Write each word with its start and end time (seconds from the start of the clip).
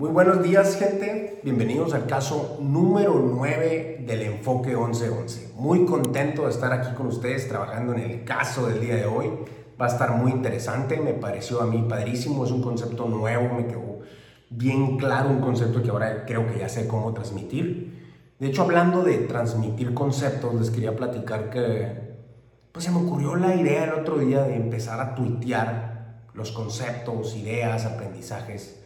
Muy 0.00 0.10
buenos 0.10 0.42
días 0.42 0.76
gente, 0.76 1.40
bienvenidos 1.42 1.94
al 1.94 2.06
caso 2.06 2.58
número 2.60 3.14
9 3.14 4.04
del 4.06 4.22
Enfoque 4.22 4.70
1111. 4.70 5.52
Muy 5.56 5.84
contento 5.84 6.44
de 6.44 6.50
estar 6.50 6.72
aquí 6.72 6.94
con 6.94 7.06
ustedes 7.06 7.48
trabajando 7.48 7.92
en 7.94 8.00
el 8.00 8.24
caso 8.24 8.66
del 8.66 8.80
día 8.80 8.96
de 8.96 9.06
hoy. 9.06 9.30
Va 9.80 9.86
a 9.86 9.88
estar 9.88 10.12
muy 10.16 10.32
interesante, 10.32 10.98
me 10.98 11.12
pareció 11.12 11.60
a 11.60 11.66
mí 11.66 11.84
padrísimo, 11.88 12.44
es 12.44 12.50
un 12.50 12.62
concepto 12.62 13.08
nuevo, 13.08 13.54
me 13.54 13.66
quedó 13.66 14.00
bien 14.50 14.96
claro, 14.96 15.30
un 15.30 15.40
concepto 15.40 15.82
que 15.82 15.90
ahora 15.90 16.24
creo 16.26 16.46
que 16.46 16.58
ya 16.58 16.68
sé 16.68 16.88
cómo 16.88 17.12
transmitir. 17.14 18.34
De 18.38 18.46
hecho, 18.48 18.62
hablando 18.62 19.02
de 19.02 19.18
transmitir 19.18 19.94
conceptos, 19.94 20.54
les 20.54 20.70
quería 20.70 20.96
platicar 20.96 21.50
que 21.50 22.09
pues 22.72 22.84
se 22.84 22.90
me 22.90 22.98
ocurrió 22.98 23.36
la 23.36 23.54
idea 23.54 23.84
el 23.84 23.94
otro 23.94 24.18
día 24.18 24.42
de 24.42 24.56
empezar 24.56 25.00
a 25.00 25.14
tuitear 25.14 26.20
los 26.34 26.52
conceptos, 26.52 27.36
ideas, 27.36 27.84
aprendizajes 27.84 28.80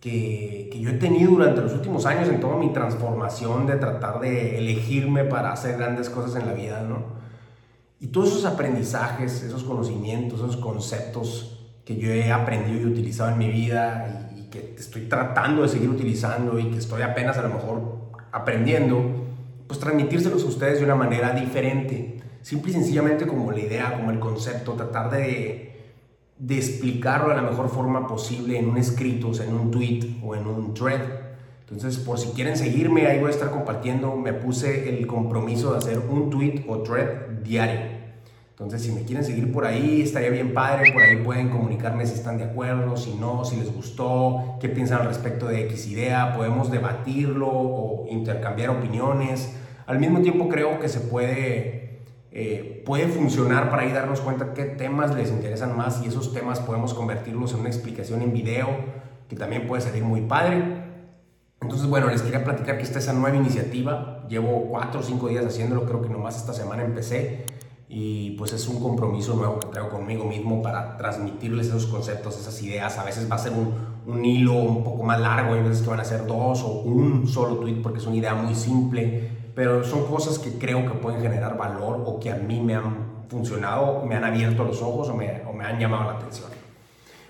que, 0.00 0.70
que, 0.72 0.80
yo 0.80 0.90
he 0.90 0.94
tenido 0.94 1.32
durante 1.32 1.60
los 1.60 1.74
últimos 1.74 2.06
años 2.06 2.28
en 2.28 2.40
toda 2.40 2.56
mi 2.56 2.72
transformación 2.72 3.66
de 3.66 3.76
tratar 3.76 4.18
de 4.20 4.58
elegirme 4.58 5.24
para 5.24 5.52
hacer 5.52 5.76
grandes 5.76 6.08
cosas 6.08 6.40
en 6.40 6.48
la 6.48 6.54
vida, 6.54 6.82
¿no? 6.82 7.20
Y 8.00 8.06
todos 8.06 8.30
esos 8.30 8.46
aprendizajes, 8.46 9.42
esos 9.42 9.62
conocimientos, 9.62 10.40
esos 10.40 10.56
conceptos 10.56 11.68
que 11.84 11.96
yo 11.96 12.10
he 12.10 12.32
aprendido 12.32 12.80
y 12.80 12.92
utilizado 12.92 13.30
en 13.30 13.38
mi 13.38 13.48
vida 13.50 14.30
y, 14.34 14.48
que 14.50 14.74
estoy 14.78 15.02
tratando 15.02 15.62
de 15.62 15.68
seguir 15.68 15.90
utilizando 15.90 16.58
y 16.58 16.70
que 16.70 16.78
estoy 16.78 17.02
apenas 17.02 17.36
a 17.36 17.42
lo 17.42 17.50
mejor 17.50 18.10
aprendiendo, 18.32 19.02
pues 19.66 19.78
transmitírselos 19.78 20.42
a 20.44 20.46
ustedes 20.46 20.78
de 20.78 20.84
una 20.86 20.94
manera 20.94 21.32
diferente. 21.34 22.20
Simple 22.42 22.70
y 22.70 22.74
sencillamente 22.74 23.26
como 23.26 23.52
la 23.52 23.60
idea, 23.60 23.96
como 23.96 24.10
el 24.10 24.18
concepto, 24.18 24.72
tratar 24.72 25.10
de, 25.10 25.66
explicarlo 26.48 27.28
de 27.28 27.36
la 27.36 27.42
mejor 27.42 27.68
forma 27.68 28.06
posible 28.06 28.58
en 28.58 28.68
un 28.68 28.78
escrito, 28.78 29.28
o 29.28 29.34
sea, 29.34 29.46
en 29.46 29.54
un 29.54 29.70
tweet 29.70 30.16
o 30.24 30.34
en 30.34 30.46
un 30.46 30.74
thread. 30.74 31.00
Entonces, 31.60 31.98
por 31.98 32.18
si 32.18 32.30
quieren 32.30 32.56
seguirme, 32.56 33.06
ahí 33.06 33.20
voy 33.20 33.28
a 33.28 33.30
estar 33.30 33.50
compartiendo. 33.50 34.16
Me 34.16 34.32
puse 34.32 34.98
el 34.98 35.06
compromiso 35.06 35.72
de 35.72 35.78
hacer 35.78 35.98
un 35.98 36.30
tweet 36.30 36.64
o 36.66 36.78
thread 36.78 37.28
diario. 37.44 38.00
Entonces, 38.60 38.82
si 38.82 38.92
me 38.92 39.04
quieren 39.04 39.24
seguir 39.24 39.52
por 39.52 39.64
ahí, 39.64 40.02
estaría 40.02 40.28
bien 40.28 40.52
padre. 40.52 40.92
Por 40.92 41.02
ahí 41.02 41.16
pueden 41.24 41.48
comunicarme 41.48 42.04
si 42.06 42.12
están 42.14 42.36
de 42.36 42.44
acuerdo, 42.44 42.94
si 42.96 43.14
no, 43.14 43.42
si 43.44 43.56
les 43.56 43.72
gustó, 43.74 44.58
qué 44.60 44.68
piensan 44.68 45.00
al 45.00 45.06
respecto 45.06 45.46
de 45.46 45.62
X 45.62 45.86
idea. 45.86 46.36
Podemos 46.36 46.70
debatirlo 46.70 47.48
o 47.48 48.06
intercambiar 48.10 48.68
opiniones. 48.68 49.56
Al 49.86 49.98
mismo 49.98 50.20
tiempo, 50.20 50.48
creo 50.50 50.78
que 50.78 50.90
se 50.90 51.00
puede, 51.00 51.79
eh, 52.32 52.82
puede 52.86 53.08
funcionar 53.08 53.70
para 53.70 53.82
ahí 53.82 53.92
darnos 53.92 54.20
cuenta 54.20 54.54
qué 54.54 54.64
temas 54.64 55.14
les 55.14 55.30
interesan 55.30 55.76
más 55.76 56.00
y 56.04 56.08
esos 56.08 56.32
temas 56.32 56.60
podemos 56.60 56.94
convertirlos 56.94 57.52
en 57.54 57.60
una 57.60 57.68
explicación 57.68 58.22
en 58.22 58.32
video 58.32 58.68
que 59.28 59.36
también 59.36 59.66
puede 59.66 59.82
salir 59.82 60.04
muy 60.04 60.22
padre. 60.22 60.62
Entonces, 61.60 61.88
bueno, 61.88 62.08
les 62.08 62.22
quería 62.22 62.42
platicar 62.42 62.78
que 62.78 62.84
está 62.84 62.98
esa 62.98 63.12
nueva 63.12 63.36
iniciativa. 63.36 64.24
Llevo 64.28 64.66
cuatro 64.68 65.00
o 65.00 65.02
cinco 65.02 65.28
días 65.28 65.44
haciéndolo, 65.44 65.84
creo 65.84 66.02
que 66.02 66.08
nomás 66.08 66.36
esta 66.36 66.52
semana 66.52 66.84
empecé. 66.84 67.44
Y 67.88 68.32
pues 68.32 68.52
es 68.52 68.66
un 68.68 68.80
compromiso 68.80 69.34
nuevo 69.34 69.58
que 69.58 69.66
traigo 69.66 69.90
conmigo 69.90 70.24
mismo 70.24 70.62
para 70.62 70.96
transmitirles 70.96 71.66
esos 71.66 71.86
conceptos, 71.86 72.38
esas 72.38 72.62
ideas. 72.62 72.96
A 72.98 73.04
veces 73.04 73.30
va 73.30 73.34
a 73.34 73.38
ser 73.38 73.52
un, 73.52 73.74
un 74.06 74.24
hilo 74.24 74.54
un 74.54 74.84
poco 74.84 75.02
más 75.02 75.20
largo, 75.20 75.54
hay 75.54 75.62
veces 75.62 75.82
que 75.82 75.90
van 75.90 76.00
a 76.00 76.04
ser 76.04 76.26
dos 76.26 76.62
o 76.62 76.82
un 76.82 77.26
solo 77.26 77.56
tweet 77.56 77.82
porque 77.82 77.98
es 77.98 78.06
una 78.06 78.16
idea 78.16 78.34
muy 78.34 78.54
simple. 78.54 79.39
Pero 79.54 79.84
son 79.84 80.06
cosas 80.06 80.38
que 80.38 80.58
creo 80.58 80.86
que 80.86 80.98
pueden 80.98 81.20
generar 81.20 81.56
valor 81.56 82.02
o 82.06 82.20
que 82.20 82.30
a 82.30 82.36
mí 82.36 82.60
me 82.60 82.74
han 82.74 83.24
funcionado, 83.28 84.04
me 84.04 84.16
han 84.16 84.24
abierto 84.24 84.64
los 84.64 84.82
ojos 84.82 85.08
o 85.08 85.14
me, 85.14 85.28
han 85.28 85.78
llamado 85.78 86.10
la 86.10 86.18
atención. 86.18 86.48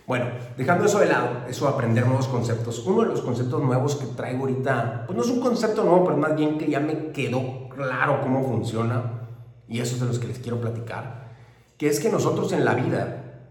Bueno, 0.06 0.26
dejando 0.56 0.86
eso 0.86 0.98
de 0.98 1.06
lado, 1.06 1.28
eso 1.48 1.66
de 1.66 1.72
aprender 1.72 2.06
nuevos 2.06 2.26
conceptos, 2.26 2.84
uno 2.86 3.02
de 3.02 3.08
los 3.08 3.20
conceptos 3.20 3.62
nuevos 3.62 3.96
que 3.96 4.06
traigo 4.06 4.40
ahorita, 4.40 5.04
pues 5.06 5.16
no 5.16 5.22
es 5.22 5.30
un 5.30 5.40
concepto 5.40 5.84
nuevo, 5.84 6.04
pero 6.04 6.16
más 6.16 6.34
bien 6.34 6.58
que 6.58 6.68
ya 6.68 6.80
me 6.80 7.12
quedó 7.12 7.68
claro 7.68 8.20
cómo 8.22 8.42
funciona, 8.42 9.28
y 9.68 9.78
eso 9.78 9.94
es 9.94 10.00
de 10.00 10.06
los 10.06 10.18
que 10.18 10.26
les 10.26 10.40
quiero 10.40 10.60
platicar, 10.60 11.28
que 11.76 11.86
es 11.88 12.00
que 12.00 12.10
nosotros 12.10 12.52
en 12.52 12.64
la 12.64 12.74
vida, 12.74 13.42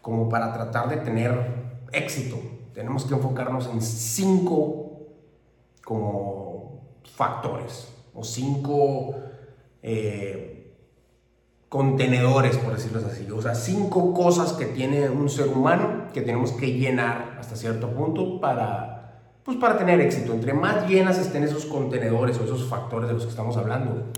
como 0.00 0.28
para 0.28 0.52
tratar 0.52 0.88
de 0.88 0.98
tener 0.98 1.88
éxito, 1.92 2.36
tenemos 2.72 3.04
que 3.04 3.14
enfocarnos 3.14 3.66
en 3.66 3.82
cinco 3.82 4.90
como 5.84 6.49
factores, 7.20 7.74
o 8.14 8.24
cinco... 8.24 9.14
Eh, 9.82 10.50
contenedores, 11.70 12.56
por 12.56 12.74
decirlo 12.74 13.00
así. 13.06 13.30
O 13.30 13.40
sea, 13.40 13.54
cinco 13.54 14.12
cosas 14.12 14.52
que 14.54 14.66
tiene 14.66 15.08
un 15.08 15.30
ser 15.30 15.48
humano 15.48 16.08
que 16.12 16.20
tenemos 16.20 16.50
que 16.52 16.72
llenar 16.72 17.36
hasta 17.38 17.54
cierto 17.54 17.88
punto 17.90 18.40
para, 18.40 19.22
pues 19.44 19.56
para 19.56 19.78
tener 19.78 20.00
éxito. 20.00 20.34
Entre 20.34 20.52
más 20.52 20.88
llenas 20.88 21.16
estén 21.16 21.44
esos 21.44 21.64
contenedores 21.66 22.38
o 22.40 22.44
esos 22.44 22.68
factores 22.68 23.08
de 23.08 23.14
los 23.14 23.22
que 23.22 23.30
estamos 23.30 23.56
hablando, 23.56 24.08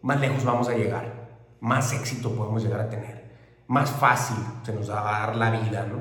más 0.00 0.18
lejos 0.18 0.44
vamos 0.44 0.66
a 0.68 0.74
llegar, 0.74 1.28
más 1.60 1.92
éxito 1.92 2.34
podemos 2.34 2.64
llegar 2.64 2.80
a 2.80 2.88
tener, 2.88 3.24
más 3.66 3.90
fácil 3.90 4.38
se 4.62 4.72
nos 4.72 4.90
va 4.90 5.00
a 5.00 5.26
dar 5.26 5.36
la 5.36 5.50
vida, 5.50 5.86
¿no? 5.86 6.00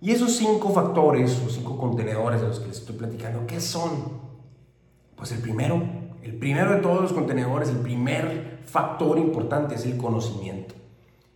Y 0.00 0.10
esos 0.10 0.36
cinco 0.36 0.70
factores 0.70 1.40
o 1.46 1.48
cinco 1.48 1.78
contenedores 1.78 2.40
de 2.40 2.48
los 2.48 2.58
que 2.58 2.66
les 2.66 2.78
estoy 2.78 2.96
platicando, 2.96 3.46
¿qué 3.46 3.60
son? 3.60 4.25
Pues 5.16 5.32
el 5.32 5.38
primero, 5.38 5.82
el 6.22 6.36
primero 6.36 6.72
de 6.72 6.80
todos 6.80 7.02
los 7.02 7.12
contenedores, 7.12 7.68
el 7.70 7.78
primer 7.78 8.60
factor 8.64 9.18
importante 9.18 9.74
es 9.74 9.86
el 9.86 9.96
conocimiento. 9.96 10.74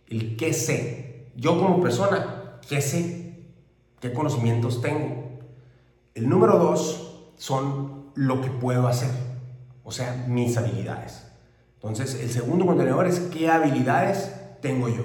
El 0.07 0.37
qué 0.37 0.53
sé. 0.53 1.27
Yo 1.35 1.57
como 1.57 1.81
persona, 1.81 2.59
¿qué 2.67 2.81
sé? 2.81 3.45
¿Qué 3.99 4.13
conocimientos 4.13 4.81
tengo? 4.81 5.39
El 6.13 6.29
número 6.29 6.57
dos 6.57 7.31
son 7.37 8.11
lo 8.15 8.41
que 8.41 8.49
puedo 8.49 8.87
hacer, 8.87 9.09
o 9.83 9.91
sea, 9.91 10.25
mis 10.27 10.57
habilidades. 10.57 11.25
Entonces, 11.75 12.19
el 12.21 12.29
segundo 12.29 12.65
contenedor 12.65 13.07
es 13.07 13.19
qué 13.19 13.49
habilidades 13.49 14.31
tengo 14.61 14.89
yo. 14.89 15.03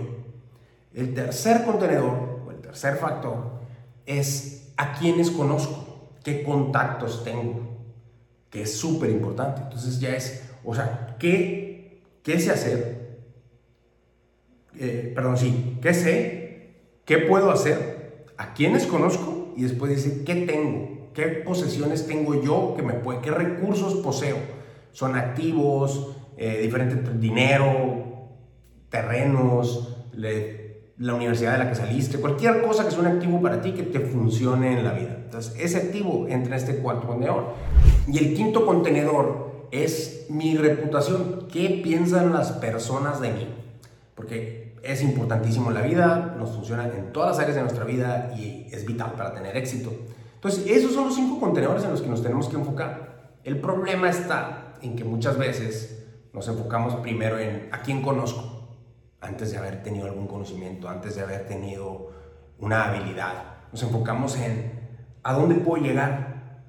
El 0.92 1.14
tercer 1.14 1.64
contenedor, 1.64 2.42
o 2.46 2.50
el 2.50 2.60
tercer 2.60 2.96
factor, 2.96 3.60
es 4.04 4.72
a 4.76 4.92
quiénes 4.94 5.30
conozco, 5.30 6.10
qué 6.22 6.42
contactos 6.42 7.24
tengo, 7.24 7.65
es 8.60 8.76
súper 8.76 9.10
importante. 9.10 9.62
Entonces 9.62 10.00
ya 10.00 10.14
es, 10.14 10.42
o 10.64 10.74
sea, 10.74 11.16
qué 11.18 11.66
¿Qué 12.26 12.40
sé 12.40 12.50
hacer? 12.50 13.20
Eh, 14.76 15.12
perdón, 15.14 15.38
sí, 15.38 15.78
¿qué 15.80 15.94
sé? 15.94 16.70
¿Qué 17.04 17.18
puedo 17.18 17.52
hacer? 17.52 18.24
¿A 18.36 18.52
quiénes 18.52 18.88
conozco? 18.88 19.54
Y 19.56 19.62
después 19.62 19.94
dice, 19.94 20.24
¿qué 20.24 20.34
tengo? 20.44 21.12
¿Qué 21.14 21.22
posesiones 21.28 22.08
tengo 22.08 22.42
yo 22.42 22.74
que 22.76 22.82
me 22.82 22.94
puede, 22.94 23.20
qué 23.20 23.30
recursos 23.30 23.94
poseo? 23.98 24.38
Son 24.90 25.14
activos, 25.14 26.16
eh, 26.36 26.58
diferente 26.62 26.96
dinero, 27.12 28.32
terrenos, 28.88 29.96
la 30.98 31.14
universidad 31.14 31.52
de 31.52 31.58
la 31.58 31.68
que 31.68 31.74
saliste, 31.74 32.18
cualquier 32.18 32.62
cosa 32.62 32.84
que 32.84 32.90
sea 32.90 33.00
un 33.00 33.06
activo 33.06 33.40
para 33.42 33.60
ti 33.60 33.72
que 33.72 33.82
te 33.82 34.00
funcione 34.00 34.78
en 34.78 34.84
la 34.84 34.92
vida. 34.92 35.18
Entonces, 35.24 35.54
ese 35.58 35.76
activo 35.76 36.26
entra 36.28 36.56
en 36.56 36.62
este 36.62 36.78
cuarto 36.78 37.06
contenedor. 37.06 37.54
Y 38.08 38.18
el 38.18 38.34
quinto 38.34 38.64
contenedor 38.64 39.66
es 39.70 40.26
mi 40.30 40.56
reputación. 40.56 41.48
¿Qué 41.52 41.80
piensan 41.82 42.32
las 42.32 42.52
personas 42.52 43.20
de 43.20 43.30
mí? 43.30 43.48
Porque 44.14 44.76
es 44.82 45.02
importantísimo 45.02 45.68
en 45.68 45.74
la 45.74 45.82
vida, 45.82 46.34
nos 46.38 46.50
funciona 46.50 46.84
en 46.84 47.12
todas 47.12 47.30
las 47.30 47.38
áreas 47.40 47.56
de 47.56 47.62
nuestra 47.62 47.84
vida 47.84 48.32
y 48.36 48.66
es 48.72 48.86
vital 48.86 49.12
para 49.12 49.34
tener 49.34 49.56
éxito. 49.56 49.92
Entonces, 50.34 50.64
esos 50.66 50.92
son 50.92 51.06
los 51.06 51.14
cinco 51.14 51.40
contenedores 51.40 51.84
en 51.84 51.90
los 51.90 52.00
que 52.00 52.08
nos 52.08 52.22
tenemos 52.22 52.48
que 52.48 52.56
enfocar. 52.56 53.34
El 53.44 53.58
problema 53.60 54.08
está 54.08 54.74
en 54.80 54.96
que 54.96 55.04
muchas 55.04 55.36
veces 55.36 56.04
nos 56.32 56.48
enfocamos 56.48 56.94
primero 56.96 57.38
en 57.38 57.68
a 57.72 57.82
quién 57.82 58.02
conozco, 58.02 58.55
antes 59.26 59.52
de 59.52 59.58
haber 59.58 59.82
tenido 59.82 60.06
algún 60.06 60.26
conocimiento, 60.26 60.88
antes 60.88 61.16
de 61.16 61.22
haber 61.22 61.46
tenido 61.46 62.12
una 62.58 62.84
habilidad. 62.84 63.56
Nos 63.72 63.82
enfocamos 63.82 64.36
en 64.38 64.86
a 65.22 65.32
dónde 65.32 65.56
puedo 65.56 65.82
llegar 65.82 66.62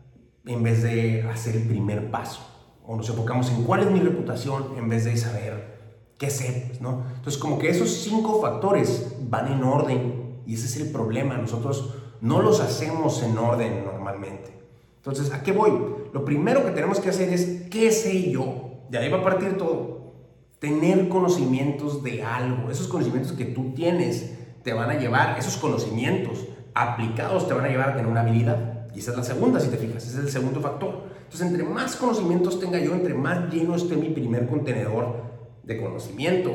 en 0.45 0.63
vez 0.63 0.81
de 0.83 1.24
hacer 1.24 1.56
el 1.56 1.68
primer 1.68 2.09
paso 2.09 2.42
o 2.86 2.95
nos 2.95 3.09
enfocamos 3.09 3.51
en 3.51 3.63
cuál 3.63 3.81
es 3.81 3.92
mi 3.92 4.00
reputación 4.00 4.75
en 4.77 4.89
vez 4.89 5.06
de 5.06 5.15
saber 5.18 5.77
qué 6.18 6.30
sé, 6.30 6.65
pues, 6.68 6.81
¿no? 6.81 7.04
Entonces, 7.15 7.38
como 7.38 7.59
que 7.59 7.69
esos 7.69 7.89
cinco 7.89 8.42
factores 8.42 9.15
van 9.21 9.51
en 9.51 9.63
orden 9.63 10.42
y 10.48 10.56
ese 10.56 10.65
es 10.65 10.77
el 10.77 10.92
problema. 10.92 11.38
Nosotros 11.38 11.94
no 12.21 12.42
los 12.42 12.59
hacemos 12.59 13.21
en 13.21 13.38
orden 13.38 13.86
normalmente. 13.86 14.51
Entonces, 14.95 15.31
¿a 15.31 15.44
qué 15.44 15.51
voy? 15.51 15.71
Lo 16.13 16.25
primero 16.25 16.65
que 16.65 16.71
tenemos 16.71 17.00
que 17.00 17.09
hacer 17.09 17.30
es, 17.30 17.68
¿qué 17.69 17.92
sé 17.92 18.31
yo? 18.31 18.86
De 18.89 18.98
ahí 18.98 19.09
va 19.09 19.19
a 19.19 19.24
partir 19.24 19.57
todo. 19.57 19.96
Tener 20.59 21.07
conocimientos 21.09 22.04
de 22.04 22.24
algo. 22.24 22.71
Esos 22.71 22.88
conocimientos 22.88 23.33
que 23.33 23.45
tú 23.45 23.74
tienes 23.74 24.33
te 24.63 24.74
van 24.74 24.89
a 24.89 25.00
llevar, 25.00 25.38
esos 25.38 25.57
conocimientos 25.57 26.45
aplicados 26.74 27.48
te 27.48 27.54
van 27.54 27.65
a 27.65 27.69
llevar 27.69 27.89
a 27.89 27.95
tener 27.95 28.09
una 28.09 28.21
habilidad. 28.21 28.88
Y 28.94 29.00
esa 29.00 29.12
es 29.12 29.18
la 29.18 29.24
segunda, 29.24 29.59
si 29.59 29.69
te 29.69 29.77
fijas, 29.77 30.04
ese 30.06 30.18
es 30.18 30.25
el 30.25 30.31
segundo 30.31 30.59
factor. 30.59 31.04
Entonces, 31.24 31.48
entre 31.48 31.63
más 31.63 31.95
conocimientos 31.95 32.59
tenga 32.59 32.80
yo, 32.80 32.94
entre 32.94 33.13
más 33.13 33.54
lleno 33.54 33.75
esté 33.75 33.95
mi 33.95 34.09
primer 34.09 34.48
contenedor 34.48 35.24
de 35.63 35.80
conocimiento, 35.80 36.51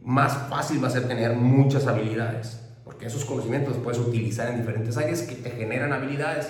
más 0.00 0.48
fácil 0.48 0.82
va 0.82 0.88
a 0.88 0.90
ser 0.90 1.06
tener 1.06 1.36
muchas 1.36 1.86
habilidades, 1.86 2.60
porque 2.84 3.06
esos 3.06 3.24
conocimientos 3.24 3.74
los 3.74 3.82
puedes 3.82 4.00
utilizar 4.00 4.48
en 4.48 4.58
diferentes 4.58 4.96
áreas 4.96 5.22
que 5.22 5.34
te 5.34 5.50
generan 5.50 5.92
habilidades. 5.92 6.48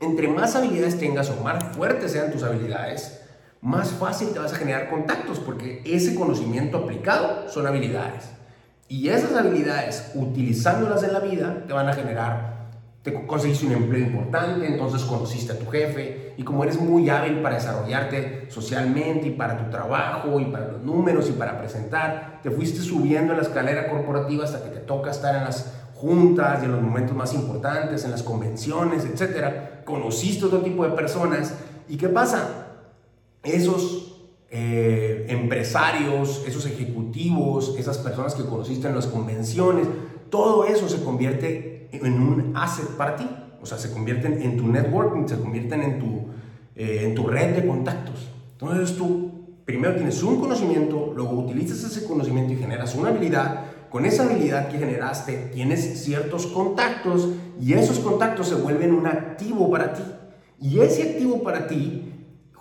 Entre 0.00 0.28
más 0.28 0.54
habilidades 0.54 0.98
tengas 0.98 1.30
o 1.30 1.42
más 1.42 1.76
fuertes 1.76 2.12
sean 2.12 2.30
tus 2.30 2.42
habilidades, 2.42 3.20
más 3.60 3.90
fácil 3.90 4.28
te 4.30 4.38
vas 4.38 4.52
a 4.52 4.56
generar 4.56 4.88
contactos, 4.88 5.40
porque 5.40 5.82
ese 5.84 6.14
conocimiento 6.14 6.78
aplicado 6.78 7.48
son 7.48 7.66
habilidades. 7.66 8.30
Y 8.88 9.08
esas 9.08 9.34
habilidades, 9.34 10.12
utilizándolas 10.14 11.02
en 11.02 11.12
la 11.12 11.20
vida, 11.20 11.64
te 11.66 11.72
van 11.72 11.88
a 11.88 11.92
generar 11.92 12.58
te 13.02 13.26
conseguiste 13.26 13.66
un 13.66 13.72
empleo 13.72 14.06
importante, 14.06 14.66
entonces 14.66 15.02
conociste 15.02 15.52
a 15.52 15.58
tu 15.58 15.66
jefe 15.66 16.34
y 16.36 16.42
como 16.42 16.64
eres 16.64 16.80
muy 16.80 17.08
hábil 17.08 17.40
para 17.40 17.54
desarrollarte 17.54 18.50
socialmente 18.50 19.28
y 19.28 19.30
para 19.30 19.56
tu 19.56 19.70
trabajo 19.70 20.40
y 20.40 20.46
para 20.46 20.72
los 20.72 20.82
números 20.82 21.28
y 21.28 21.32
para 21.32 21.58
presentar, 21.58 22.40
te 22.42 22.50
fuiste 22.50 22.80
subiendo 22.80 23.32
en 23.32 23.38
la 23.38 23.44
escalera 23.44 23.88
corporativa 23.88 24.44
hasta 24.44 24.62
que 24.62 24.70
te 24.70 24.80
toca 24.80 25.10
estar 25.10 25.36
en 25.36 25.44
las 25.44 25.74
juntas 25.94 26.60
y 26.62 26.66
en 26.66 26.72
los 26.72 26.82
momentos 26.82 27.16
más 27.16 27.34
importantes, 27.34 28.04
en 28.04 28.10
las 28.10 28.22
convenciones, 28.22 29.04
etcétera. 29.04 29.82
Conociste 29.84 30.46
otro 30.46 30.60
tipo 30.60 30.84
de 30.84 30.90
personas 30.90 31.54
y 31.88 31.96
¿qué 31.96 32.08
pasa? 32.08 32.67
Esos 33.42 34.16
eh, 34.50 35.26
empresarios, 35.28 36.42
esos 36.46 36.66
ejecutivos, 36.66 37.74
esas 37.78 37.98
personas 37.98 38.34
que 38.34 38.44
conociste 38.44 38.88
en 38.88 38.94
las 38.94 39.06
convenciones, 39.06 39.86
todo 40.30 40.64
eso 40.64 40.88
se 40.88 41.02
convierte 41.02 41.88
en 41.92 42.14
un 42.14 42.56
asset 42.56 42.88
para 42.96 43.16
ti. 43.16 43.28
O 43.60 43.66
sea, 43.66 43.78
se 43.78 43.92
convierten 43.92 44.40
en 44.42 44.56
tu 44.56 44.68
networking, 44.68 45.26
se 45.26 45.38
convierten 45.38 45.82
en 45.82 45.98
tu, 45.98 46.28
eh, 46.76 47.02
en 47.04 47.14
tu 47.14 47.26
red 47.26 47.56
de 47.56 47.66
contactos. 47.66 48.28
Entonces 48.52 48.96
tú 48.96 49.28
primero 49.64 49.96
tienes 49.96 50.22
un 50.22 50.40
conocimiento, 50.40 51.12
luego 51.14 51.32
utilizas 51.32 51.84
ese 51.84 52.06
conocimiento 52.06 52.52
y 52.52 52.56
generas 52.56 52.94
una 52.94 53.10
habilidad. 53.10 53.64
Con 53.90 54.04
esa 54.04 54.24
habilidad 54.24 54.68
que 54.68 54.78
generaste 54.78 55.50
tienes 55.52 56.02
ciertos 56.02 56.46
contactos 56.46 57.28
y 57.60 57.72
esos 57.74 57.98
contactos 57.98 58.48
se 58.48 58.54
vuelven 58.54 58.94
un 58.94 59.06
activo 59.06 59.70
para 59.70 59.92
ti. 59.92 60.02
Y 60.60 60.80
ese 60.80 61.02
activo 61.02 61.42
para 61.42 61.66
ti, 61.68 62.07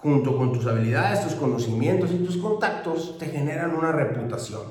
junto 0.07 0.37
con 0.37 0.53
tus 0.53 0.65
habilidades, 0.65 1.21
tus 1.21 1.33
conocimientos 1.33 2.11
y 2.11 2.19
tus 2.19 2.37
contactos, 2.37 3.17
te 3.17 3.25
generan 3.25 3.75
una 3.75 3.91
reputación. 3.91 4.61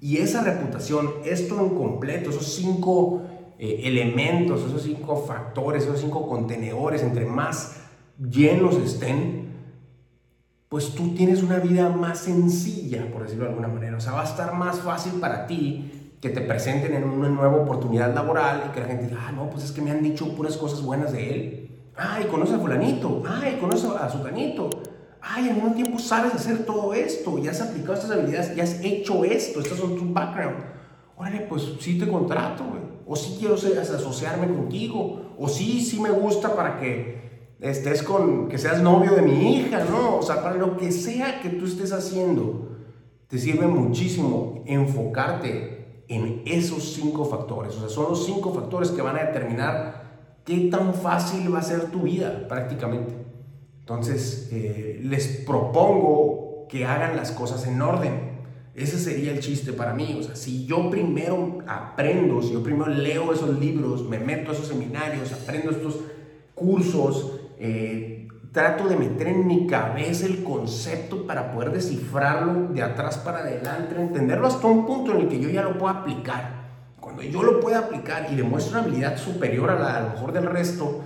Y 0.00 0.16
esa 0.16 0.42
reputación, 0.42 1.08
esto 1.24 1.60
en 1.60 1.76
completo, 1.76 2.30
esos 2.30 2.46
cinco 2.46 3.22
eh, 3.60 3.82
elementos, 3.84 4.64
esos 4.64 4.82
cinco 4.82 5.24
factores, 5.24 5.84
esos 5.84 6.00
cinco 6.00 6.26
contenedores, 6.26 7.04
entre 7.04 7.26
más 7.26 7.76
llenos 8.18 8.74
estén, 8.74 9.52
pues 10.68 10.96
tú 10.96 11.14
tienes 11.14 11.44
una 11.44 11.60
vida 11.60 11.88
más 11.88 12.18
sencilla, 12.18 13.08
por 13.12 13.22
decirlo 13.22 13.44
de 13.44 13.50
alguna 13.50 13.68
manera. 13.68 13.96
O 13.96 14.00
sea, 14.00 14.14
va 14.14 14.22
a 14.22 14.24
estar 14.24 14.52
más 14.54 14.80
fácil 14.80 15.12
para 15.20 15.46
ti 15.46 16.16
que 16.20 16.30
te 16.30 16.40
presenten 16.40 16.94
en 16.94 17.04
una 17.04 17.28
nueva 17.28 17.58
oportunidad 17.58 18.12
laboral 18.12 18.64
y 18.66 18.72
que 18.72 18.80
la 18.80 18.86
gente 18.86 19.06
diga, 19.06 19.26
ah, 19.28 19.30
no, 19.30 19.48
pues 19.48 19.62
es 19.62 19.70
que 19.70 19.80
me 19.80 19.92
han 19.92 20.02
dicho 20.02 20.34
puras 20.34 20.56
cosas 20.56 20.82
buenas 20.82 21.12
de 21.12 21.34
él. 21.34 21.61
Ay, 21.96 22.24
conoce 22.24 22.54
a 22.54 22.58
fulanito. 22.58 23.22
Ay, 23.28 23.58
conoce 23.60 23.88
a 23.88 24.08
sutanito. 24.08 24.70
Ay, 25.20 25.48
al 25.48 25.54
mismo 25.54 25.72
tiempo 25.74 25.98
sabes 25.98 26.34
hacer 26.34 26.64
todo 26.64 26.94
esto. 26.94 27.38
Ya 27.38 27.50
has 27.50 27.60
aplicado 27.60 27.94
estas 27.94 28.10
habilidades, 28.10 28.56
ya 28.56 28.64
has 28.64 28.80
hecho 28.82 29.24
esto. 29.24 29.60
Estos 29.60 29.78
son 29.78 29.96
tus 29.96 30.12
background. 30.12 30.64
Órale, 31.16 31.40
pues 31.48 31.74
sí 31.80 31.98
te 31.98 32.08
contrato, 32.08 32.64
güey 32.64 32.92
o 33.06 33.16
si 33.16 33.38
quiero 33.38 33.54
asociarme 33.54 34.48
contigo, 34.48 35.34
o 35.38 35.48
sí, 35.48 35.80
sí 35.80 36.00
me 36.00 36.10
gusta 36.10 36.54
para 36.54 36.78
que 36.78 37.56
estés 37.60 38.02
con, 38.02 38.48
que 38.48 38.58
seas 38.58 38.80
novio 38.80 39.14
de 39.14 39.22
mi 39.22 39.56
hija, 39.56 39.84
¿no? 39.84 40.16
O 40.16 40.22
sea, 40.22 40.42
para 40.42 40.56
lo 40.56 40.76
que 40.76 40.90
sea 40.90 41.40
que 41.40 41.50
tú 41.50 41.66
estés 41.66 41.92
haciendo, 41.92 42.70
te 43.28 43.38
sirve 43.38 43.66
muchísimo 43.66 44.62
enfocarte 44.66 46.04
en 46.08 46.42
esos 46.46 46.94
cinco 46.94 47.24
factores. 47.24 47.74
O 47.76 47.80
sea, 47.80 47.88
son 47.88 48.10
los 48.10 48.24
cinco 48.24 48.52
factores 48.52 48.90
que 48.90 49.02
van 49.02 49.16
a 49.16 49.24
determinar 49.24 50.01
qué 50.44 50.68
tan 50.70 50.94
fácil 50.94 51.52
va 51.52 51.60
a 51.60 51.62
ser 51.62 51.90
tu 51.90 52.02
vida 52.02 52.46
prácticamente. 52.48 53.14
Entonces, 53.80 54.48
eh, 54.52 55.00
les 55.02 55.26
propongo 55.46 56.66
que 56.68 56.84
hagan 56.84 57.16
las 57.16 57.32
cosas 57.32 57.66
en 57.66 57.80
orden. 57.82 58.32
Ese 58.74 58.98
sería 58.98 59.32
el 59.32 59.40
chiste 59.40 59.72
para 59.72 59.92
mí. 59.92 60.16
O 60.18 60.22
sea, 60.22 60.36
si 60.36 60.64
yo 60.64 60.88
primero 60.88 61.58
aprendo, 61.66 62.40
si 62.42 62.52
yo 62.52 62.62
primero 62.62 62.90
leo 62.90 63.32
esos 63.32 63.58
libros, 63.58 64.08
me 64.08 64.18
meto 64.18 64.50
a 64.50 64.54
esos 64.54 64.68
seminarios, 64.68 65.32
aprendo 65.32 65.70
estos 65.70 66.00
cursos, 66.54 67.40
eh, 67.58 68.28
trato 68.52 68.88
de 68.88 68.96
meter 68.96 69.28
en 69.28 69.46
mi 69.46 69.66
cabeza 69.66 70.26
el 70.26 70.42
concepto 70.44 71.26
para 71.26 71.52
poder 71.52 71.72
descifrarlo 71.72 72.68
de 72.72 72.82
atrás 72.82 73.18
para 73.18 73.38
adelante, 73.38 74.00
entenderlo 74.00 74.46
hasta 74.46 74.66
un 74.66 74.86
punto 74.86 75.12
en 75.12 75.22
el 75.22 75.28
que 75.28 75.40
yo 75.40 75.48
ya 75.48 75.62
lo 75.62 75.76
pueda 75.76 76.00
aplicar. 76.00 76.61
Cuando 77.14 77.22
yo 77.22 77.42
lo 77.42 77.60
pueda 77.60 77.80
aplicar 77.80 78.28
y 78.30 78.36
demuestro 78.36 78.78
una 78.78 78.88
habilidad 78.88 79.16
superior 79.16 79.70
a 79.70 79.78
la 79.78 80.10
mejor 80.14 80.32
del 80.32 80.46
resto, 80.46 81.02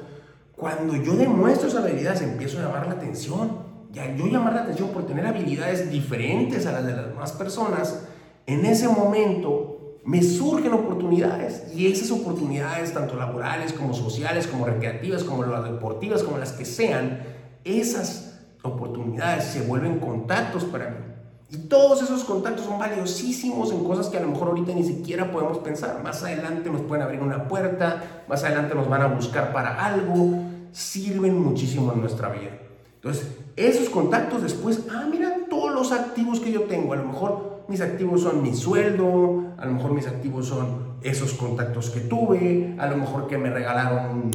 cuando 0.56 0.96
yo 0.96 1.16
demuestro 1.16 1.68
esa 1.68 1.80
habilidad 1.80 2.20
empiezo 2.22 2.58
a 2.58 2.62
llamar 2.62 2.86
la 2.86 2.94
atención 2.94 3.66
ya 3.96 4.14
yo 4.14 4.26
llamar 4.26 4.52
la 4.52 4.62
atención 4.62 4.90
por 4.90 5.06
tener 5.06 5.26
habilidades 5.26 5.90
diferentes 5.90 6.66
a 6.66 6.72
las 6.72 6.86
de 6.86 6.92
las 6.92 7.08
demás 7.08 7.32
personas, 7.32 8.06
en 8.46 8.66
ese 8.66 8.88
momento 8.88 9.98
me 10.04 10.22
surgen 10.22 10.72
oportunidades 10.74 11.72
y 11.74 11.90
esas 11.90 12.10
oportunidades, 12.10 12.92
tanto 12.92 13.16
laborales 13.16 13.72
como 13.72 13.94
sociales, 13.94 14.46
como 14.46 14.66
recreativas, 14.66 15.24
como 15.24 15.44
las 15.44 15.64
deportivas, 15.64 16.22
como 16.22 16.36
las 16.36 16.52
que 16.52 16.66
sean, 16.66 17.22
esas 17.64 18.38
oportunidades 18.62 19.44
se 19.44 19.62
vuelven 19.62 19.98
contactos 19.98 20.64
para 20.64 20.90
mí. 20.90 21.05
Y 21.48 21.56
todos 21.68 22.02
esos 22.02 22.24
contactos 22.24 22.64
son 22.64 22.78
valiosísimos 22.78 23.70
en 23.70 23.84
cosas 23.84 24.08
que 24.08 24.16
a 24.16 24.20
lo 24.20 24.28
mejor 24.28 24.48
ahorita 24.48 24.72
ni 24.74 24.82
siquiera 24.82 25.30
podemos 25.30 25.58
pensar. 25.58 26.02
Más 26.02 26.22
adelante 26.22 26.70
nos 26.70 26.82
pueden 26.82 27.04
abrir 27.04 27.20
una 27.20 27.46
puerta, 27.46 28.24
más 28.28 28.42
adelante 28.42 28.74
nos 28.74 28.88
van 28.88 29.02
a 29.02 29.06
buscar 29.06 29.52
para 29.52 29.84
algo, 29.84 30.42
sirven 30.72 31.40
muchísimo 31.40 31.92
en 31.92 32.00
nuestra 32.00 32.30
vida. 32.30 32.58
Entonces, 32.96 33.28
esos 33.54 33.88
contactos 33.88 34.42
después, 34.42 34.80
ah, 34.90 35.06
mira 35.08 35.36
todos 35.48 35.72
los 35.72 35.92
activos 35.92 36.40
que 36.40 36.50
yo 36.50 36.62
tengo. 36.62 36.92
A 36.92 36.96
lo 36.96 37.04
mejor 37.04 37.64
mis 37.68 37.80
activos 37.80 38.22
son 38.22 38.42
mi 38.42 38.52
sueldo, 38.52 39.54
a 39.56 39.66
lo 39.66 39.72
mejor 39.72 39.92
mis 39.92 40.08
activos 40.08 40.46
son 40.46 40.96
esos 41.02 41.34
contactos 41.34 41.90
que 41.90 42.00
tuve, 42.00 42.74
a 42.78 42.88
lo 42.88 42.96
mejor 42.96 43.28
que 43.28 43.38
me 43.38 43.50
regalaron, 43.50 44.30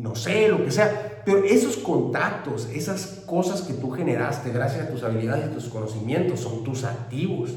no 0.00 0.14
sé, 0.14 0.48
lo 0.48 0.64
que 0.64 0.70
sea. 0.70 1.22
Pero 1.24 1.44
esos 1.44 1.76
contactos, 1.76 2.68
esas 2.72 3.22
cosas 3.26 3.62
que 3.62 3.74
tú 3.74 3.90
generaste 3.90 4.50
gracias 4.50 4.86
a 4.86 4.90
tus 4.90 5.02
habilidades 5.02 5.50
y 5.50 5.54
tus 5.54 5.68
conocimientos 5.68 6.40
son 6.40 6.64
tus 6.64 6.84
activos. 6.84 7.50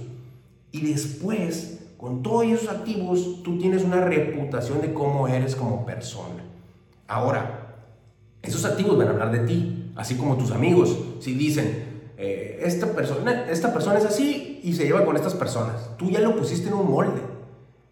Y 0.72 0.82
después, 0.82 1.80
con 1.98 2.22
todos 2.24 2.46
esos 2.46 2.70
activos, 2.70 3.42
tú 3.44 3.58
tienes 3.58 3.84
una 3.84 4.02
reputación 4.02 4.82
de 4.82 4.94
cómo 4.94 5.28
eres 5.28 5.56
como 5.56 5.86
persona. 5.86 6.44
Ahora, 7.08 7.76
esos 8.42 8.66
activos 8.66 8.98
van 8.98 9.08
a 9.08 9.12
hablar 9.12 9.32
de 9.32 9.40
ti, 9.40 9.84
Así 9.96 10.16
como 10.16 10.38
tus 10.38 10.52
amigos, 10.52 10.98
si 11.20 11.34
dicen, 11.34 12.12
eh, 12.18 12.62
esta, 12.64 12.88
persona, 12.94 13.46
esta 13.50 13.74
persona 13.74 14.00
es 14.00 14.06
así 14.06 14.60
y 14.64 14.74
se 14.74 14.86
lleva 14.86 15.06
con 15.06 15.16
estas 15.16 15.36
personas, 15.36 15.90
tú 15.98 16.10
ya 16.10 16.20
lo 16.20 16.36
pusiste 16.36 16.68
en 16.70 16.74
un 16.74 16.90
molde. 16.90 17.22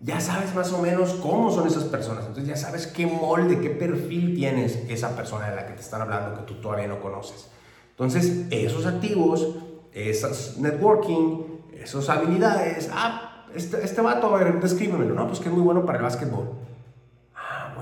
Ya 0.04 0.20
sabes 0.20 0.56
más 0.56 0.72
o 0.74 0.82
menos 0.82 1.14
cómo 1.22 1.52
son 1.52 1.68
esas 1.68 1.84
personas. 1.84 2.26
Entonces 2.26 2.48
ya 2.48 2.56
sabes 2.56 2.88
qué 2.88 3.06
molde, 3.06 3.60
qué 3.60 3.70
perfil 3.70 4.36
tienes 4.36 4.84
esa 4.90 5.16
persona 5.16 5.50
de 5.50 5.56
la 5.56 5.68
que 5.68 5.74
te 5.74 5.82
están 5.82 6.02
hablando 6.02 6.36
que 6.40 6.44
tú 6.44 6.56
todavía 6.56 6.88
no 6.88 7.00
conoces. 7.00 7.50
Entonces, 7.92 8.48
esos 8.50 8.86
activos, 8.88 9.48
esas 9.94 10.58
networking, 10.58 11.44
esas 11.74 12.10
habilidades, 12.10 12.90
ah, 12.92 13.46
este, 13.54 13.84
este 13.84 14.02
vato, 14.02 14.34
a 14.34 14.40
ver, 14.40 14.60
descríbemelo, 14.60 15.14
¿no? 15.14 15.28
Pues 15.28 15.40
que 15.40 15.50
es 15.50 15.54
muy 15.54 15.62
bueno 15.64 15.86
para 15.86 16.00
el 16.00 16.04
básquetbol 16.04 16.62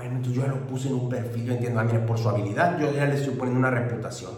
bueno, 0.00 0.16
entonces 0.16 0.34
yo 0.34 0.42
ya 0.42 0.48
lo 0.48 0.66
puse 0.66 0.88
en 0.88 0.94
un 0.94 1.08
perfil, 1.10 1.44
yo 1.44 1.52
entiendo, 1.52 1.80
ah, 1.80 1.84
mira, 1.84 2.06
por 2.06 2.18
su 2.18 2.28
habilidad, 2.28 2.78
yo 2.78 2.90
ya 2.90 3.04
le 3.04 3.16
estoy 3.16 3.34
poniendo 3.34 3.58
una 3.58 3.70
reputación 3.70 4.32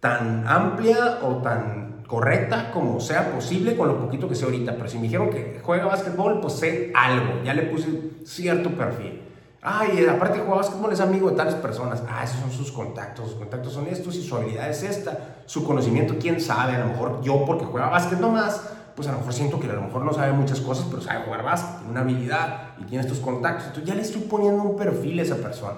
tan 0.00 0.46
amplia 0.46 1.20
o 1.22 1.36
tan 1.38 1.97
correcta 2.08 2.72
como 2.72 2.98
sea 2.98 3.32
posible 3.32 3.76
con 3.76 3.86
lo 3.86 4.00
poquito 4.00 4.28
que 4.28 4.34
sé 4.34 4.46
ahorita. 4.46 4.74
Pero 4.74 4.88
si 4.88 4.96
me 4.96 5.04
dijeron 5.04 5.30
que 5.30 5.60
juega 5.62 5.84
básquetbol, 5.84 6.40
pues 6.40 6.54
sé 6.54 6.90
algo, 6.96 7.42
ya 7.44 7.54
le 7.54 7.62
puse 7.64 7.86
cierto 8.24 8.70
perfil. 8.70 9.22
Ay, 9.60 10.06
aparte 10.06 10.38
juega 10.38 10.56
básquetbol, 10.56 10.92
es 10.92 11.00
amigo 11.00 11.30
de 11.30 11.36
tales 11.36 11.54
personas. 11.54 12.02
Ah, 12.08 12.24
esos 12.24 12.40
son 12.40 12.50
sus 12.50 12.72
contactos, 12.72 13.28
sus 13.28 13.38
contactos 13.38 13.74
son 13.74 13.86
estos 13.86 14.16
y 14.16 14.22
su 14.22 14.34
habilidad 14.36 14.70
es 14.70 14.82
esta. 14.82 15.42
Su 15.46 15.64
conocimiento, 15.64 16.16
quién 16.18 16.40
sabe, 16.40 16.76
a 16.76 16.78
lo 16.80 16.86
mejor 16.86 17.20
yo 17.22 17.44
porque 17.44 17.66
juega 17.66 17.90
básquet 17.90 18.18
nomás, 18.18 18.62
pues 18.96 19.06
a 19.06 19.12
lo 19.12 19.18
mejor 19.18 19.34
siento 19.34 19.60
que 19.60 19.68
a 19.68 19.74
lo 19.74 19.82
mejor 19.82 20.04
no 20.04 20.12
sabe 20.12 20.32
muchas 20.32 20.60
cosas, 20.60 20.86
pero 20.88 21.02
sabe 21.02 21.24
jugar 21.24 21.44
básquet, 21.44 21.76
tiene 21.76 21.90
una 21.90 22.00
habilidad 22.00 22.70
y 22.80 22.84
tiene 22.84 23.02
estos 23.02 23.18
contactos. 23.18 23.66
Entonces 23.66 23.88
ya 23.88 23.94
le 23.94 24.02
estoy 24.02 24.22
poniendo 24.22 24.62
un 24.62 24.76
perfil 24.76 25.18
a 25.18 25.22
esa 25.22 25.36
persona. 25.36 25.76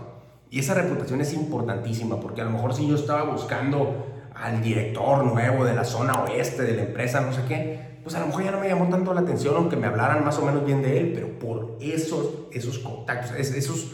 Y 0.49 0.61
esa 0.61 0.75
reputación 0.75 1.21
es 1.21 1.33
importantísima, 1.33 2.21
porque 2.21 2.41
a 2.41 2.45
lo 2.45 2.51
mejor 2.51 2.75
si 2.75 2.87
yo 2.87 2.97
estaba 2.97 3.23
buscando 3.23 4.10
al 4.43 4.63
director 4.63 5.25
nuevo 5.25 5.65
de 5.65 5.75
la 5.75 5.85
zona 5.85 6.25
oeste 6.25 6.63
de 6.63 6.75
la 6.75 6.83
empresa, 6.83 7.21
no 7.21 7.33
sé 7.33 7.43
qué, 7.47 8.01
pues 8.03 8.15
a 8.15 8.21
lo 8.21 8.27
mejor 8.27 8.45
ya 8.45 8.51
no 8.51 8.61
me 8.61 8.69
llamó 8.69 8.89
tanto 8.89 9.13
la 9.13 9.21
atención, 9.21 9.55
aunque 9.57 9.77
me 9.77 9.87
hablaran 9.87 10.25
más 10.25 10.39
o 10.39 10.45
menos 10.45 10.65
bien 10.65 10.83
de 10.83 10.99
él, 10.99 11.13
pero 11.15 11.39
por 11.39 11.77
esos, 11.81 12.49
esos 12.53 12.79
contactos, 12.79 13.33
esos 13.33 13.93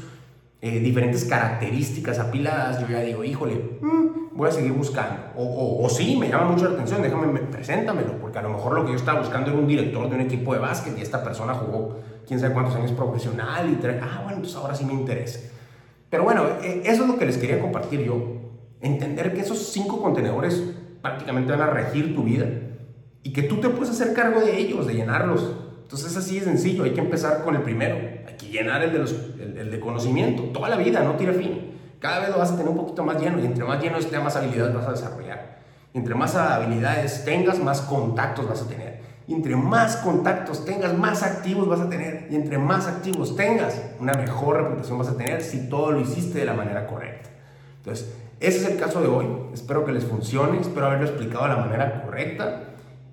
eh, 0.62 0.80
diferentes 0.80 1.24
características 1.24 2.18
apiladas, 2.18 2.80
yo 2.80 2.88
ya 2.88 3.00
digo, 3.00 3.22
híjole, 3.22 3.78
mm, 3.80 4.36
voy 4.36 4.48
a 4.48 4.52
seguir 4.52 4.72
buscando. 4.72 5.16
O, 5.36 5.84
o, 5.84 5.88
sí, 5.88 6.16
me 6.16 6.28
llama 6.28 6.46
mucho 6.46 6.64
la 6.64 6.74
atención, 6.74 7.02
déjame, 7.02 7.26
me, 7.26 7.40
preséntamelo, 7.40 8.18
porque 8.18 8.38
a 8.38 8.42
lo 8.42 8.50
mejor 8.50 8.74
lo 8.74 8.84
que 8.84 8.92
yo 8.92 8.96
estaba 8.96 9.20
buscando 9.20 9.50
era 9.50 9.58
un 9.58 9.66
director 9.66 10.08
de 10.08 10.14
un 10.14 10.20
equipo 10.22 10.54
de 10.54 10.60
básquet 10.60 10.96
y 10.96 11.02
esta 11.02 11.22
persona 11.22 11.54
jugó 11.54 11.98
quién 12.26 12.40
sabe 12.40 12.54
cuántos 12.54 12.74
años 12.76 12.92
profesional 12.92 13.68
y, 13.68 13.86
ah, 14.02 14.22
bueno, 14.24 14.40
pues 14.40 14.54
ahora 14.56 14.74
sí 14.74 14.84
me 14.84 14.94
interesa. 14.94 15.40
Pero 16.08 16.24
bueno, 16.24 16.44
e, 16.62 16.82
eso 16.84 17.02
es 17.02 17.08
lo 17.08 17.18
que 17.18 17.26
les 17.26 17.36
quería 17.36 17.60
compartir 17.60 18.00
yo. 18.02 18.16
Entender 18.80 19.35
que 19.35 19.40
esos 19.40 19.59
cinco 19.59 20.02
contenedores 20.02 20.62
prácticamente 21.00 21.52
van 21.52 21.61
a 21.62 21.71
regir 21.71 22.14
tu 22.14 22.25
vida 22.25 22.47
y 23.23 23.33
que 23.33 23.42
tú 23.42 23.56
te 23.56 23.68
puedes 23.68 23.90
hacer 23.90 24.12
cargo 24.12 24.40
de 24.40 24.59
ellos, 24.59 24.87
de 24.87 24.95
llenarlos. 24.95 25.52
Entonces 25.83 26.12
es 26.12 26.16
así 26.16 26.38
de 26.38 26.45
sencillo, 26.45 26.85
hay 26.85 26.92
que 26.92 27.00
empezar 27.00 27.42
con 27.45 27.54
el 27.54 27.62
primero, 27.62 27.97
hay 27.97 28.37
que 28.37 28.47
llenar 28.47 28.83
el 28.83 28.92
de, 28.92 28.99
los, 28.99 29.12
el, 29.38 29.71
de 29.71 29.80
conocimiento, 29.80 30.45
toda 30.45 30.68
la 30.68 30.76
vida, 30.76 31.02
no 31.02 31.14
tiene 31.14 31.33
fin. 31.33 31.73
Cada 32.00 32.21
vez 32.21 32.30
lo 32.30 32.38
vas 32.38 32.52
a 32.52 32.56
tener 32.56 32.68
un 32.68 32.76
poquito 32.76 33.04
más 33.04 33.21
lleno 33.21 33.40
y 33.40 33.47
entre 33.47 33.64
más 33.64 33.83
lleno 33.83 33.99
esté, 33.99 34.18
más 34.18 34.37
habilidades 34.37 34.75
vas 34.75 34.87
a 34.87 34.90
desarrollar. 34.90 35.59
Entre 35.95 36.14
más 36.14 36.35
habilidades 36.35 37.25
tengas, 37.25 37.59
más 37.59 37.80
contactos 37.80 38.49
vas 38.49 38.62
a 38.62 38.68
tener. 38.68 39.00
Y 39.28 39.35
entre 39.35 39.56
más 39.56 39.97
contactos 39.97 40.64
tengas, 40.64 40.97
más 40.97 41.23
activos 41.23 41.68
vas 41.68 41.80
a 41.80 41.88
tener. 41.88 42.28
Y 42.30 42.37
entre 42.37 42.59
más 42.59 42.87
activos 42.87 43.35
tengas, 43.35 43.80
una 43.99 44.12
mejor 44.12 44.62
reputación 44.62 44.99
vas 44.99 45.09
a 45.09 45.16
tener 45.16 45.42
si 45.42 45.68
todo 45.68 45.90
lo 45.92 46.00
hiciste 46.00 46.38
de 46.38 46.45
la 46.45 46.54
manera 46.54 46.87
correcta. 46.87 47.30
Entonces, 47.78 48.12
ese 48.40 48.59
es 48.59 48.71
el 48.71 48.78
caso 48.78 49.00
de 49.00 49.09
hoy. 49.09 49.26
Espero 49.55 49.85
que 49.85 49.93
les 49.93 50.05
funcione, 50.05 50.61
espero 50.61 50.87
haberlo 50.87 51.07
explicado 51.07 51.45
de 51.45 51.50
la 51.50 51.57
manera 51.57 52.02
correcta. 52.02 52.62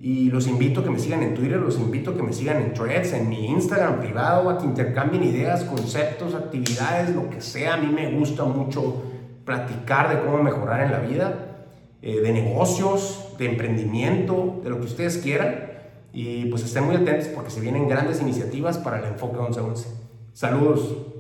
Y 0.02 0.30
los 0.30 0.48
invito 0.48 0.82
a 0.82 0.84
que 0.84 0.90
me 0.90 1.00
sigan 1.00 1.24
en 1.24 1.34
Twitter, 1.34 1.58
los 1.58 1.80
invito 1.80 2.12
a 2.12 2.16
que 2.16 2.24
me 2.24 2.34
sigan 2.34 2.58
en 2.62 2.74
threads, 2.74 3.14
en 3.14 3.30
mi 3.30 3.46
Instagram 3.46 4.02
privado, 4.02 4.50
a 4.50 4.58
que 4.58 4.66
intercambien 4.66 5.24
ideas, 5.24 5.64
conceptos, 5.64 6.36
actividades, 6.36 7.16
lo 7.16 7.30
que 7.30 7.40
sea. 7.40 7.76
A 7.76 7.78
mí 7.78 7.88
me 7.88 8.12
gusta 8.12 8.44
mucho 8.44 9.02
platicar 9.46 10.10
de 10.10 10.22
cómo 10.26 10.44
mejorar 10.44 10.82
en 10.82 10.92
la 10.92 11.00
vida, 11.00 11.68
eh, 12.02 12.20
de 12.20 12.34
negocios, 12.34 13.30
de 13.38 13.46
emprendimiento, 13.46 14.60
de 14.62 14.72
lo 14.72 14.80
que 14.82 14.88
ustedes 14.88 15.20
quieran. 15.20 15.72
Y 16.12 16.48
pues 16.48 16.66
estén 16.66 16.84
muy 16.84 16.98
atentos 16.98 17.28
porque 17.30 17.50
se 17.50 17.62
vienen 17.62 17.88
grandes 17.88 18.22
iniciativas 18.22 18.78
para 18.78 19.00
el 19.00 19.06
enfoque 19.06 19.38
1111. 19.38 19.88
Saludos. 20.34 21.13